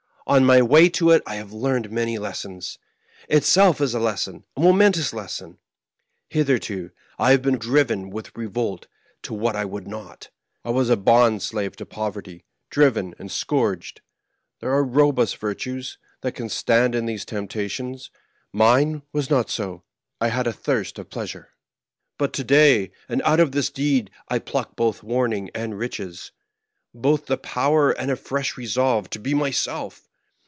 [0.27, 2.77] On my way to it I have learned many lessons;
[3.27, 5.57] itself is a lesson, a momentous lesson.
[6.29, 8.87] Hitherto I have been driven with revolt
[9.23, 10.29] to what I would not;
[10.63, 13.99] I was a bond slave to poverty, driven and scourged.
[14.61, 18.09] There are ro bust virtues that can stand in these temptations;
[18.53, 19.83] mine was not so,
[20.21, 21.49] I had a thirst of pleasure.
[22.17, 26.31] But to day, and out of this deed, I pluck both warning and riches—
[26.93, 30.07] both the power and a fresh resolve to be myself.